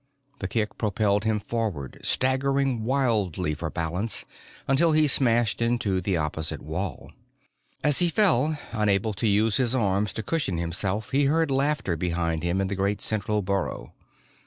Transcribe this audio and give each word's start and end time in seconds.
The 0.39 0.47
kick 0.47 0.79
propelled 0.79 1.25
him 1.25 1.39
forward, 1.39 1.99
staggering 2.01 2.83
wildly 2.83 3.53
for 3.53 3.69
balance, 3.69 4.25
until 4.67 4.93
he 4.93 5.07
smashed 5.07 5.61
into 5.61 6.01
the 6.01 6.17
opposite 6.17 6.63
wall. 6.63 7.11
As 7.83 7.99
he 7.99 8.09
fell, 8.09 8.57
unable 8.71 9.13
to 9.13 9.27
use 9.27 9.57
his 9.57 9.75
arms 9.75 10.11
to 10.13 10.23
cushion 10.23 10.57
himself, 10.57 11.11
he 11.11 11.25
heard 11.25 11.51
laughter 11.51 11.95
behind 11.95 12.41
him 12.41 12.59
in 12.59 12.67
the 12.67 12.73
great 12.75 12.99
central 12.99 13.43
burrow. 13.43 13.93